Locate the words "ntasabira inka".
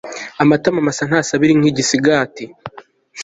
1.09-1.67